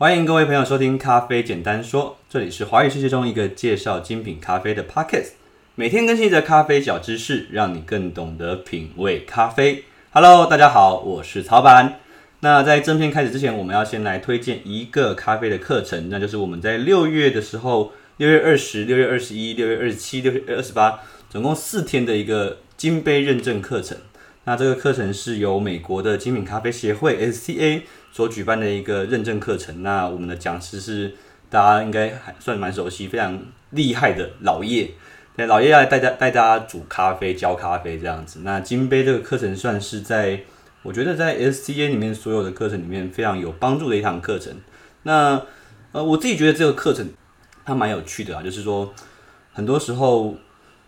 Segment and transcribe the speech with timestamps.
[0.00, 5.30] 欢迎各位朋友收听《咖啡简单说》，这里是华语世界中一个介绍精品咖啡的 Podcast，
[5.74, 9.82] 每天更新一则咖啡小知识，让你更懂得品味咖啡。
[10.12, 11.98] Hello，大家好，我是曹板。
[12.38, 23.98] 那在正片开始之前，我们要先来推荐一个咖啡的课程，那就是我们在六月的时候，六月二十、六月二十一、六月二十七、六月二十八，总共四天的一个金杯认证课程。
[24.48, 29.82] 那这个课程是由美国的精品咖啡协会 SCA 所举办的一个认证课程。
[29.82, 31.12] 那我们的讲师是
[31.50, 33.38] 大家应该还算蛮熟悉、非常
[33.72, 34.92] 厉害的老叶。
[35.36, 38.40] 那老叶要来带大带大家煮咖啡、教咖啡这样子。
[38.42, 40.40] 那金杯这个课程算是在
[40.82, 44.56] 我觉得在 SCA 里面所有的课程里面非常有帮助的一堂课程。
[45.02, 45.42] 那
[45.92, 47.06] 呃，我自己觉得这个课程
[47.66, 48.94] 它蛮有趣的啊，就是说
[49.52, 50.38] 很多时候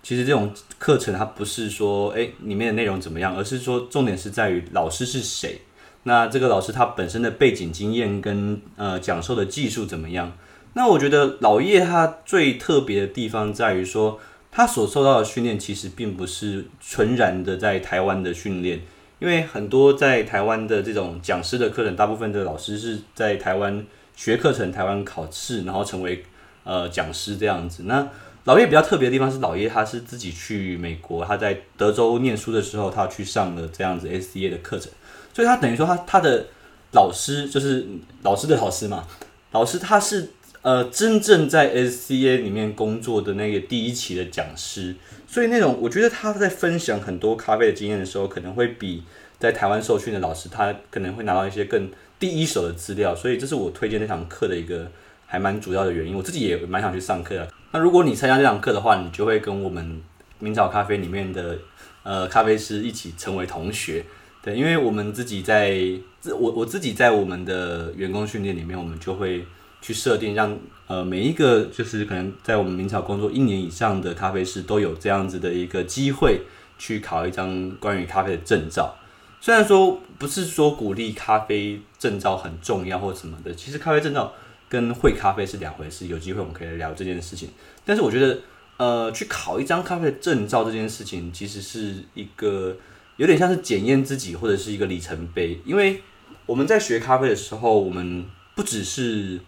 [0.02, 5.60] 其实这种课程它不是说诶里面的内容怎么样，而是说重点是在于老师是谁。
[6.04, 10.32] 那这个老师他本身的背景经验跟呃讲授的技术怎么样？
[10.72, 14.18] 那我觉得老叶他最特别的地方在于说，
[14.50, 18.80] 他所受到的训练其实并不是纯然的在台湾的训练，
[19.18, 23.84] 因为很多在台湾的这种讲师的课程，大部分的老师是在台湾
[24.16, 26.24] 学课程、台湾考试，然后成为
[26.64, 27.82] 呃讲师这样子。
[27.86, 28.08] 那
[28.44, 34.90] 老叶比较特别的地方是，老叶他是自己去美国，他在德州念书的时候，他去上了这样子 SCA 的课程。
[35.34, 36.46] 所以他等于说他他的
[36.92, 37.86] 老师就是
[38.22, 39.06] 老师的老师嘛，
[39.52, 40.30] 老师他是
[40.62, 44.96] 呃真正在 SCA 里面工作的那个第一期的讲师，
[45.26, 49.04] 所以那种我觉得他在分享很多咖啡的经验的时候，可能会比
[49.38, 54.90] 在台湾受训的老师他可能会拿到一些更第一手的资料，所以这是我推荐那堂课的一个
[55.26, 56.16] 还蛮主要的原因。
[56.16, 57.48] 我自己也蛮想去上课的。
[57.72, 60.02] 那如果你参加这堂课的话，你就会跟我们
[60.38, 61.58] 明早咖啡里面的
[62.02, 64.04] 呃咖啡师一起成为同学。
[64.42, 65.78] 对，因为我们自己在
[66.18, 69.44] 自我我自己在我们的员工训练里面，我们就会
[69.82, 76.40] 去设定让呃每一个就是可能在我们明朝工作一年以上的咖啡师都有这样子的一个机会
[76.78, 78.96] 去考一张关于咖啡的证照。
[79.42, 84.32] 虽然说不是说鼓励咖啡证照很重要或什么的，其实咖啡证照
[84.70, 86.06] 跟会咖啡是两回事。
[86.06, 87.50] 有机会我们可以聊这件事情。
[87.84, 88.38] 但是我觉得
[88.78, 92.74] 呃去考一张咖啡的证照这件事情，其实是一个。
[93.16, 96.00] 有点像是检验自己或者是一个里程碑，因为
[96.46, 99.38] 我们在学咖啡的时候，我们不只是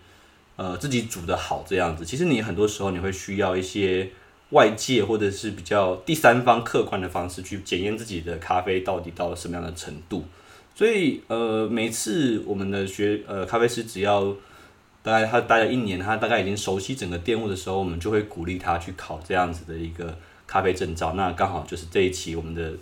[0.56, 4.10] 呃自己煮得好这样子，其实你很多时候你会需要一些
[4.50, 10.22] 外界或者是比较第三方客观的方式去检验自己的咖啡到底到了什么样的程度。
[10.74, 14.36] 所以呃每次我们的学呃咖啡师只要
[15.02, 21.14] 大概他待了一年，他大概已经熟悉整个店务的时候，我们就会鼓励他去考这样子的一个咖啡证照。
[21.14, 22.72] 那刚好就是这一期我们的。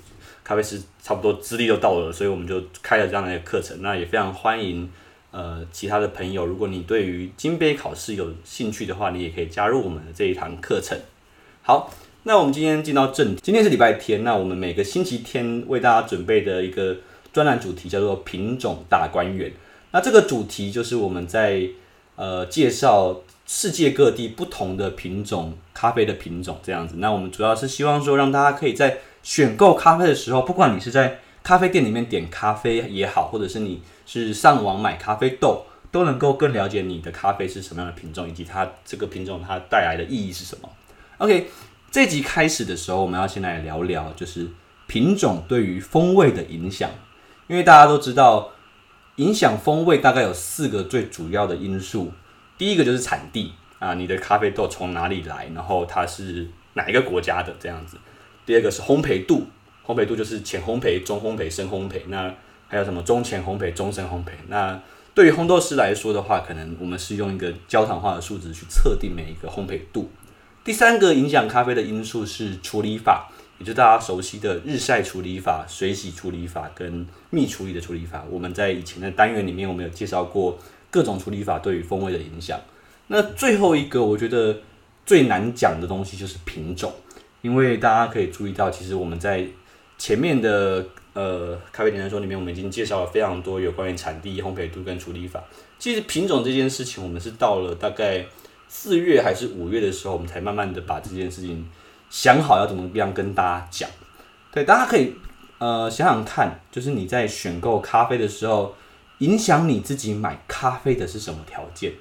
[0.42, 3.80] 咖啡师差不多资历都到了，所以我们就开了这样的一个课程。
[3.82, 4.90] 那也非常欢迎
[5.30, 10.98] 呃其他的朋友，如果你对于金杯考试有兴趣的话，你也可以加入我们的这一堂课程。
[11.62, 11.92] 好，
[12.24, 16.96] 那我们今天进到正题，今天是礼拜天，那我们每个星期天为大家准备的一个
[17.32, 19.52] 专栏主题叫做品种大观园。
[19.92, 21.62] 那这个主题就是我们在
[22.20, 26.96] 呃介绍世界各地不同的品种咖啡的品种这样子。
[26.98, 40.68] 那我们主要是希望说让大家可以在选购咖啡的时候，不管你是在咖啡店里面点咖啡也好，或者是你是上网买咖啡豆，都能够更了解你的咖啡是什么样的品种，以及它这个品种它带来的意义是什么。
[41.16, 41.48] OK，
[41.90, 44.46] 这集开始的时候，我们要先来聊聊，就是
[44.86, 46.90] 品种对于风味的影响。
[47.48, 48.50] 因为大家都知道，
[49.20, 52.10] 影响风味大概有四个最主要的因素。
[52.56, 57.98] 第一个就是产地啊，你的咖啡豆从哪里来，然后它是哪一个国家的这样子。
[58.46, 59.46] 第二个是烘焙度，
[59.86, 62.00] 烘焙度就是浅烘焙、中烘焙、深烘焙。
[62.06, 62.34] 那
[62.66, 64.30] 还有什么中浅烘焙、中深烘焙？
[64.48, 64.80] 那
[65.14, 70.10] 对于烘豆师来说的话，可能我们是用一个焦糖化的数值去测定每一个烘焙度。
[70.64, 73.30] 第三个影响咖啡的因素是处理法，
[73.60, 78.24] 也就大家熟悉的日晒处理法、水洗处理法跟蜜处理的处理法。
[78.30, 80.58] 我们在以前的单元里面，我们有介绍过
[80.90, 82.58] 各种处理法对于风味的影响。
[83.08, 84.56] 那最后一个，我觉得
[85.04, 86.90] 最难讲的东西就是品种。
[87.42, 89.46] 因为大家可以注意到，其实我们在
[89.98, 95.42] 前面的呃咖啡简单说里面，我们已经介绍了非常多有关于产地、烘焙度跟处理法。
[95.78, 98.24] 其实品种这件事情，我们是到了大概
[98.68, 101.66] 四月还是五月的时候，我们才慢慢的把这件事情
[102.10, 103.88] 想好要怎么样跟大家讲。
[104.52, 105.14] 对，大家可以
[105.58, 108.74] 呃想想看，就是你在选购咖啡的时候，
[109.18, 111.92] 影响你自己买咖啡的是什么条件？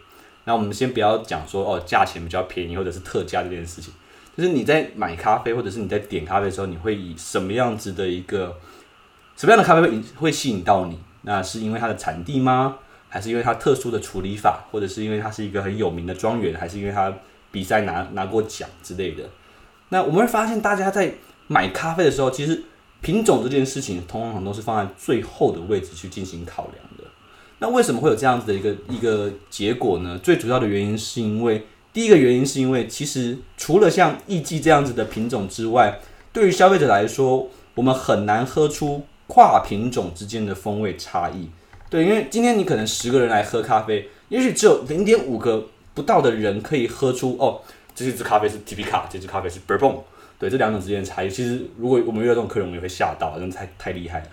[0.46, 3.94] 那我们先不要讲说哦价钱比较便宜或者是特价这件事情。
[4.36, 8.58] 就是你在买咖啡，或者是你在点咖啡的时候，你会以什么样子的一个
[9.36, 10.98] 什么样的咖啡会会吸引到你？
[11.24, 12.78] 那是因为它的产地吗？
[13.10, 17.14] 还是因为它特殊的处理法，或者是因为它是一个很有名的庄园，还是因为它
[17.52, 19.24] 比赛拿拿过奖之类的。
[19.90, 21.14] 那我们会发现，大家在
[21.48, 22.64] 买咖啡的时候，其实
[23.02, 27.04] 品种这件事情通常都是放在最后的位置去进行考量的。
[27.60, 30.18] 那为什么会有这样子的一个一个结果呢？
[30.24, 36.00] 最主要的原因是因为，第一个原因是因为，其实除了像艺妓这样子的品种之外，
[36.32, 41.50] 对于消费者来说，我们很难喝出跨品种之间的风味差异。
[41.90, 47.62] 对，因为今天你可能十个人来喝咖啡，也许只有零点五个不到的人可以喝出哦，
[48.06, 50.00] 这支咖啡是 T P 卡这支咖啡是 Bourbon。
[50.38, 54.28] 对，这两种之间的差异，其实如果我们遇到这种客人，我们也会吓到，真的太太厉害了。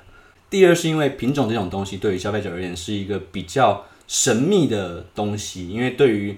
[0.48, 6.36] 第二是因为品种这种东西对于消费者而言是一个比较神秘的东西，因为对于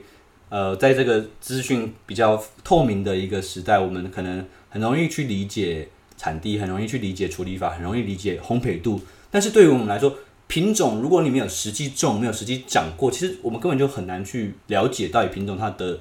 [0.48, 5.86] 呃在这个资讯比较透明的一个时代，我们可能很容易去理解
[6.16, 8.98] 产地，很容易去理解处理法，很容易理解烘焙度。
[9.30, 10.16] 但是对于我们来说，
[10.46, 16.00] 品种如果你没有实际种，没有实际长过，其实我们根本就很难去了解到底品种它的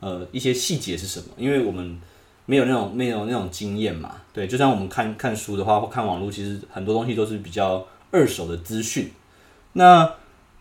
[0.00, 1.98] 呃一些细节是什么，因为我们。
[2.48, 4.18] 没有那种没有那种经验嘛？
[4.32, 9.10] 对，就像我们看看书的话，或看网络，其实很多东西都是比较二手的资讯。
[9.72, 10.08] 那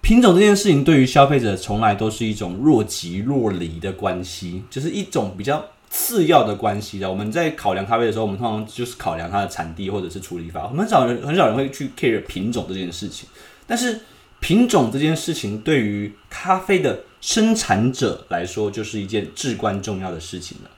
[0.01, 7.07] 品种这件事情对于消费者从来都是一种若即若离的关系，就是一种比较次要的关系的。
[7.07, 13.29] 我们在考量咖啡的时候，我们通常就是考量它的产地或者是处理法，很少人很少人会去 care 品种这件事情。
[13.67, 13.99] 但是
[14.45, 20.69] 品种这件事情对于咖啡的生产者来说，就是一件至关重要的事情了。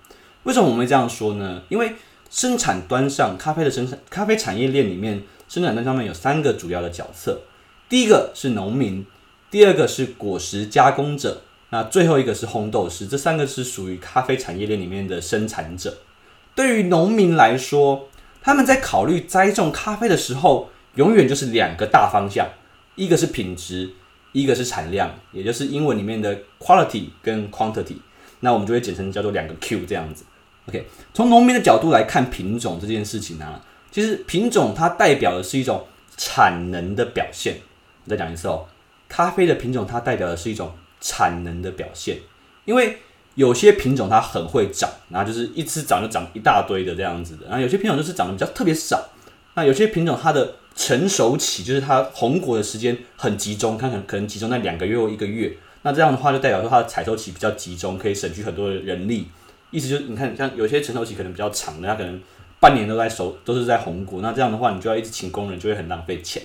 [0.44, 1.62] 为什么我们会这样说呢？
[1.68, 1.92] 因为
[2.30, 7.42] 生产端上咖啡的生产，咖啡产业链里面，生产端上面有三个主要的角色。
[7.90, 9.06] 第一个是农民，
[9.52, 11.42] 第二个是果实加工者，
[11.72, 13.06] 那最后一个是烘豆师。
[13.06, 15.98] 这三个是属于咖啡产业链里面的生产者。
[16.56, 18.08] 对于农民来说，
[18.42, 22.48] 他们在考虑栽种咖啡的时候，永远就是两个大方向，
[22.98, 23.90] 一个是品质，
[24.34, 27.96] 一个是产量，也就是英文里面的 quality 跟 quantity。
[28.42, 30.26] 那我们就会简称叫做两个 Q 这样子。
[30.68, 33.62] OK，从农民的角度来看品种这件事情呢、
[33.92, 35.86] 其实品种它代表的是一种
[36.18, 37.58] 产能的表现。
[38.04, 38.66] 我再讲一次哦，
[39.08, 42.18] 咖啡的品种它代表的是一种产能的表现，
[42.66, 42.98] 因为
[43.36, 49.08] 有些品种它很会长，然后就是一次长就长一大堆的这样子的，然后有些品种就是长得比较特别少。
[49.58, 55.52] 那有些品种它的成熟期就是它红果的时间很集中，它可能可能集中在两个月或一个月，
[55.82, 59.28] 那这样的话就代表说它的采收期比较集中，可以省去很多的人力。
[59.72, 62.22] 意思就是，你看，像有些成熟期可能比较长的，它可能
[62.60, 64.22] 半年都在熟，都是在红果。
[64.22, 66.44] 那这样的话，你就要一直请工人，就会很浪费钱。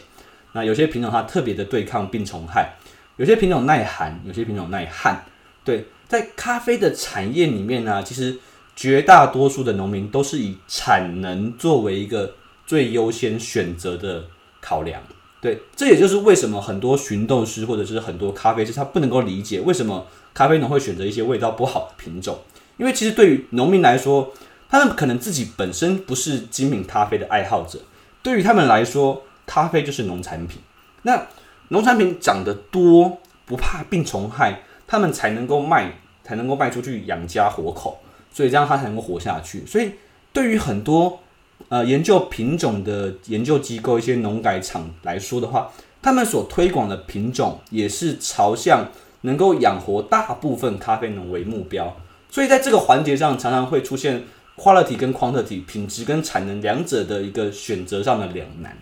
[0.53, 2.76] 那有些品种它特别的对抗病虫害，
[3.19, 5.23] 有些品种耐寒，有些品种耐旱。
[5.62, 8.38] 对，在咖啡的产业里面呢，其实
[8.75, 12.35] 绝大多数的农民都是以产能作为一个
[12.72, 14.24] 最优先选择的
[14.58, 15.02] 考量。
[15.42, 22.38] 对，这也就是为什么很多寻豆师或者是很多咖啡师他不能够理解为什么咖啡农会选择一些味道不好的品种。
[22.78, 24.32] 因为其实对于农民来说，
[24.70, 27.78] 他们可能自己本身不是精品咖啡的爱好者，
[28.22, 30.62] 对于他们来说，咖啡就是农产品。
[31.02, 31.26] 那
[31.68, 35.92] 农产品长得多，不怕病虫害，他们才能够卖，
[36.25, 38.00] 才能够卖出去养家活口，
[38.32, 39.66] 所以这样他才能够活下去。
[39.66, 39.92] 所以
[40.32, 41.20] 对于很多
[41.69, 48.91] 呃研究品种的研究机构、一些农改场来说的话，他们所推广的品种也是朝向
[49.23, 51.97] 能够养活大部分咖啡农为目标。
[52.31, 54.25] 所以在这个环节上，常常会出现
[54.57, 58.76] quality 跟 quantity 品质跟产能两者的一个选择上的两难。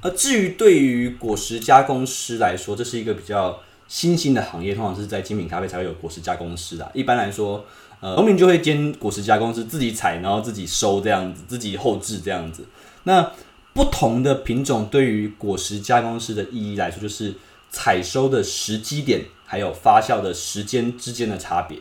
[0.00, 3.58] 而至于对于果实加工师来说，这是一个比较
[3.88, 6.90] 新兴的行业，通常是在精品咖啡才会有果实加工师的。
[6.94, 7.64] 一般来说，
[8.04, 12.66] 呃，农民就会兼果实加工师，自己采，然后自己收这样子，自己后制这样子。
[13.04, 13.32] 那
[13.72, 17.34] 不同的品种对于果实加工师的意义来说，就是
[17.70, 21.78] 采收的时机点还有发酵的时间之间的差别。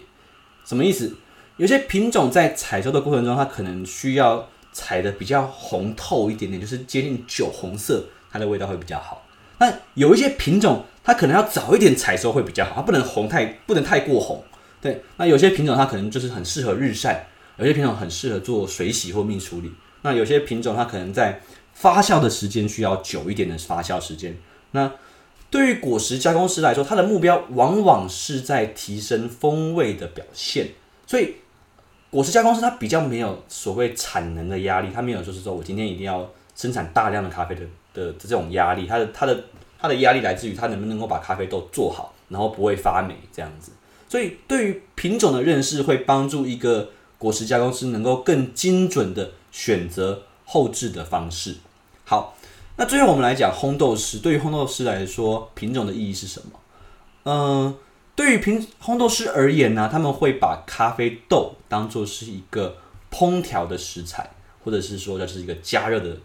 [0.63, 1.13] 什么意思？
[1.57, 9.27] 有些品种在采收的过程中，它可能需要采的比较红透一点点，就是接近酒红色，它的味道会比较好。
[9.59, 14.41] 那有一些品种，它可能要早一点采收会比较好，它不能红太，不能太过红。
[14.83, 17.25] 对，那有些品种它可能就是很适合日晒，
[17.57, 19.71] 有些品种很适合做水洗或蜜处理。
[20.01, 21.39] 那有些品种它可能在
[21.73, 24.37] 发酵的时间需要久一点的发酵时间。
[24.71, 24.91] 那
[25.49, 30.67] 对于果实加工师来说，他的目标往往是在提升风味的表现，
[31.07, 31.35] 所以
[32.09, 37.61] 果实加工师他比较没有所谓产能的压力，他没有就是说我今天一定要生产大量的咖啡的
[37.93, 39.43] 的这种压力，他的他的
[39.79, 43.71] 他的压力来自于他能不能够把咖啡豆做好，然后不会发霉这样子。
[44.13, 51.55] 所以对于品种的认识，会帮助一个果实加工师能够更精准的选择后置的方式。
[52.05, 52.37] 好。
[52.75, 56.59] 那最后我们来讲烘豆师，对于烘豆师来说，品种的意义是什么？
[57.23, 57.75] 嗯、
[58.15, 62.77] 对于品烘豆师而言呢，他们会把咖啡豆当做是一个
[63.11, 64.29] 烹调的食材，
[64.63, 66.15] 或者是说就是一个加热的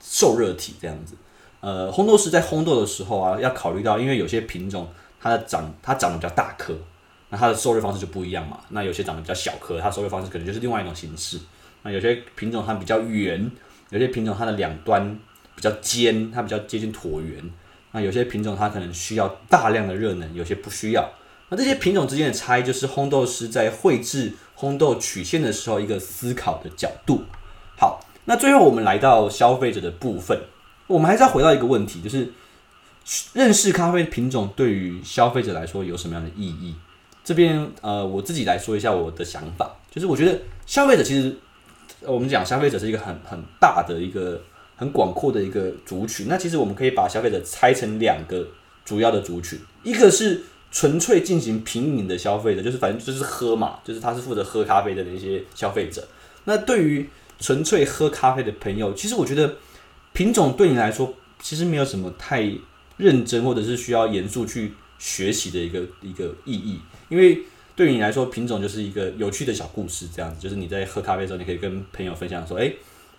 [0.00, 1.14] 受热体这样子。
[1.60, 4.88] 呃，烘豆师在烘豆的时候啊，要考虑到，因为有些品种
[5.20, 6.74] 它的长它长得比较大颗，
[7.36, 8.60] 它的受热方式就不一样嘛。
[8.70, 11.38] 那有些长得比较小颗，它受热方式可能就是另外一种形式。
[11.82, 13.50] 那有些品种它比较圆，
[13.90, 15.18] 有些品种它的两端
[15.54, 17.42] 比较尖，它比较接近椭圆。
[17.92, 21.08] 那有些品种它可能需要大量的热能，有些不需要。
[21.50, 27.24] 那这些品种之间的差异，就是烘豆师在绘制烘豆曲线的时候一个思考的角度。
[27.78, 30.40] 好，那最后我们来到消费者的部分。
[30.86, 32.32] 我们还是要回到一个问题，就是
[33.32, 36.74] 认识咖啡品种对于消费者来说有什么样的意义？
[37.24, 41.34] 这边呃，我自己来说一下我的想法，就是我觉得消费者其实
[42.02, 44.40] 我们讲消费者是一个很很大的一个
[44.76, 46.26] 很广阔的一个族群。
[46.28, 48.46] 那其实我们可以把消费者拆成两个
[48.84, 56.06] 主要的族群，一个是纯粹进行品饮的消费者，就是反正就是喝嘛，就是他是负责喝咖啡的那些消费者。
[56.44, 57.08] 那对于
[57.40, 59.56] 纯粹喝咖啡的朋友，其实我觉得。
[60.14, 61.12] 品种对你来说
[61.42, 62.48] 其实没有什么太
[62.96, 64.72] 认真或者是需要严肃去
[65.04, 66.80] 学习的一个一个意义，
[67.10, 67.42] 因为
[67.76, 72.72] 对于你来说，品种就是一个有趣的小故事，这样子，就是你在喝咖啡的时候，你可以跟朋友分享说，哎，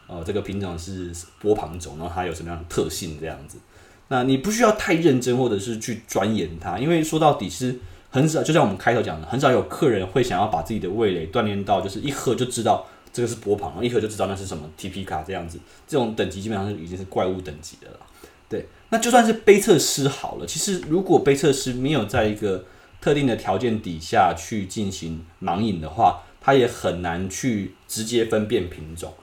[0.08, 3.60] 哦，这个品种是波旁种，然后它有什么样的特性，这样子。
[4.08, 7.78] 那你不需要太认真或者是去钻研它，因为说到底是
[8.10, 12.88] 很少，就像我们开头讲的，很少有客人会想要把自己的味蕾锻炼到，就是一喝就知道。
[13.14, 18.00] 这个是波旁，一喝就知道那是什么 TP 卡这样子，这种等级基本上是已经是怪物等级的了。
[18.48, 22.66] 对，那就算是杯测师好了，其实如果杯测师没有在一个
[23.02, 29.14] 特定的条件底下去进行盲饮的话，他也很难去直接分辨品种。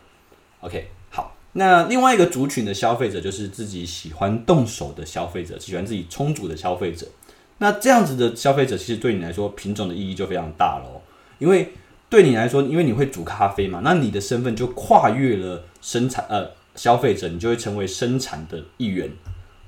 [0.60, 7.06] OK，好，那另外一个族群的消费者就是自己喜欢动手的消费者，喜欢自己冲煮的消费者。
[7.58, 11.00] 那这样子的消费者，其实对你来说品种的意义就非常大喽，
[11.38, 11.72] 因为。
[12.12, 19.10] 对你来说，因为你会煮咖啡嘛，那你的身份就跨越了生产呃消费者，你就会成为生产的一员，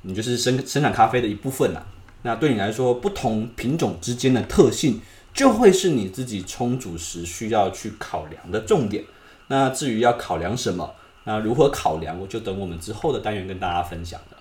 [0.03, 1.87] 你就是生生产咖啡的一部分啦。
[2.23, 5.01] 那对你来说，不同品种之间的特性
[5.33, 9.05] 就会是你自己冲煮时需要去考量的重点。
[9.49, 10.95] 那至于要考量什么，
[11.25, 14.39] 那如何考量，我就等我们之后的单元跟大家分享了。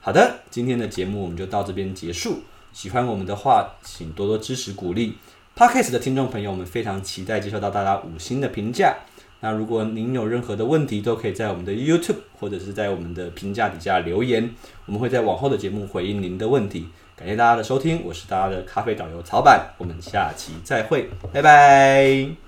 [0.00, 2.42] 好的，今天的节目我们就到这边结束。
[2.72, 5.16] 喜欢我们的话，请多多支持鼓励。
[5.56, 8.94] Podcast 的听众朋友们非常期待接受到大家五星的评价。
[9.40, 14.50] 那如果您有任何的问题，都可以在我们的 YouTube 或者是在我们的评价底下留言，
[14.86, 16.88] 我们会在往后的节目回应您的问题。
[17.16, 22.45] 感谢大家的收听，我是大家的咖啡导游曹板，我们下期再会，拜拜。